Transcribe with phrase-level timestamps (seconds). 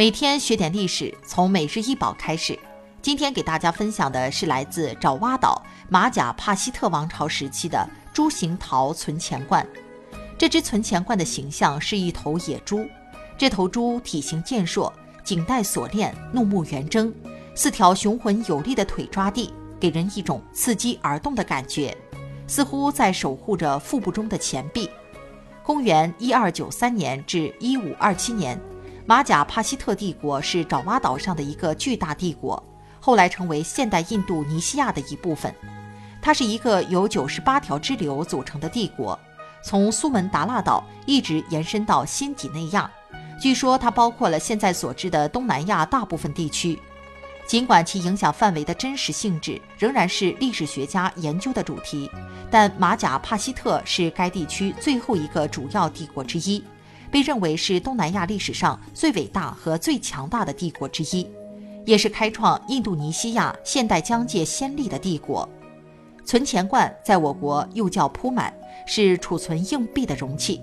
[0.00, 2.58] 每天学点历史，从每日一宝开始。
[3.02, 9.68] 今天给大家分享的是来自爪哇岛马甲帕西特王朝时期的猪形陶存钱罐。
[10.38, 12.88] 这只存钱罐的形象是一头野猪，
[13.36, 14.90] 这头猪体型健硕，
[15.22, 17.12] 颈带锁链，怒目圆睁，
[17.54, 21.94] 四条雄浑有力的腿抓地，给人一种伺机而动的感觉，
[22.46, 24.88] 似乎在守护着腹部中的钱币。
[25.62, 28.58] 公元一二九三年至一五二七年。
[29.10, 32.62] 马贾帕西特帝国是爪哇岛上的一个巨大帝国，
[33.00, 35.52] 后来成为现代印度尼西亚的一部分。
[36.22, 39.18] 它是一个由九十八条支流组成的帝国，
[39.64, 42.88] 从苏门答腊岛一直延伸到新几内亚。
[43.40, 46.78] 据说它包括了现在所知的东南亚大部分地区。
[47.48, 52.08] 尽管其影响范围的真实性质仍然是历史学家研究的主题，
[52.48, 56.62] 但马贾帕西特是该地区最后一个主要帝国之一。
[57.10, 61.26] 被认为是东南亚历史上最伟大和最强大的帝国之一，
[61.84, 65.48] 也是开创印度尼西亚现代疆界先例的帝国。
[66.24, 68.54] 存钱罐在我国又叫铺满，
[68.86, 70.60] 是储存硬币的容器。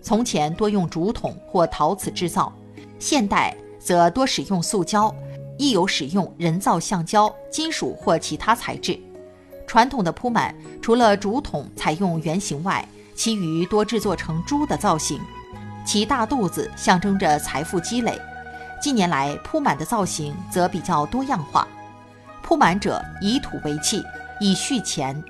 [0.00, 2.50] 从前多用竹筒或陶瓷制造，
[2.98, 5.14] 现代则多使用塑胶，
[5.58, 8.98] 亦有使用人造橡胶、金属或其他材质。
[9.66, 15.20] 传统的铺满除了竹筒采用圆形外，其余多制作成猪的造型。
[15.84, 18.20] 其大肚子象征着财富积累。
[18.80, 21.66] 近年来，铺满的造型则比较多样化。
[22.42, 24.02] 铺满者以土为器，
[24.40, 25.22] 以蓄钱，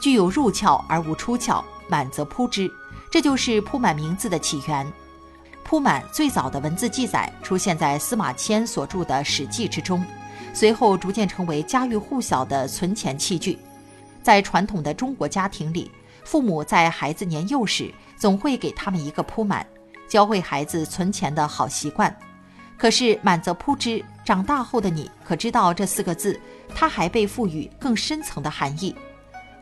[0.00, 2.70] 具有入鞘而无出鞘，满则铺之，
[3.10, 4.86] 这就是铺满名字的起源。
[5.64, 10.04] 铺满最早的文字记载出现在司马迁所著的《史记》之中，
[10.52, 13.58] 随后逐渐成为家喻户晓的存钱器具。
[14.22, 15.90] 在传统的中国家庭里，
[16.24, 19.66] 父母在孩子年幼时总会给他们一个铺满。
[20.08, 22.16] 教会孩子存钱的好习惯，
[22.76, 24.04] 可是满则铺之。
[24.24, 26.40] 长大后的你可知道这四个字，
[26.74, 28.92] 它还被赋予更深层的含义。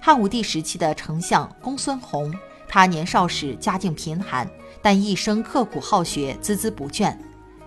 [0.00, 2.32] 汉武帝时期的丞相公孙弘，
[2.66, 4.48] 他年少时家境贫寒，
[4.80, 7.14] 但一生刻苦好学，孜孜不倦。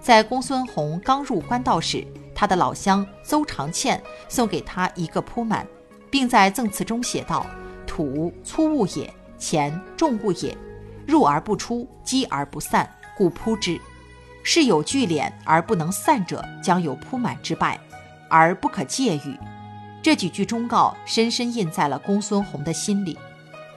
[0.02, 2.04] 在公孙弘刚入官道时，
[2.34, 5.68] 他的老乡邹长倩送给他一个铺满，
[6.10, 7.46] 并在赠词中写道
[7.86, 10.58] ：“土粗物也，钱重物也。”
[11.08, 13.80] 入而不出，积而不散，故扑之。
[14.44, 17.80] 是有聚敛而不能散者，将有铺满之败，
[18.30, 19.38] 而不可借与。
[20.04, 23.18] 这几句忠告深深印在了公孙弘的心里。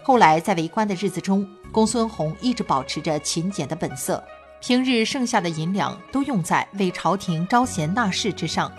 [0.02, 4.22] 后来在为官的日子中，公孙弘一直保持着勤俭的本色，
[4.60, 8.70] 平日剩下的银两都用在为朝廷招贤纳士之上。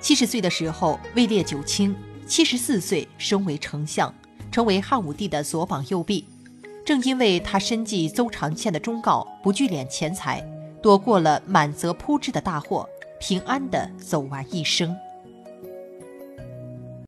[0.00, 1.94] 七十岁的时候位列九卿，
[2.26, 4.12] 七十四岁升为丞相，
[4.50, 6.24] 成为汉武帝的左膀右臂。
[6.86, 10.40] 正因为他深记邹长倩的忠告，不聚敛钱财，
[10.80, 12.88] 躲过了满则铺之的大祸，
[13.18, 14.96] 平安地走完一生。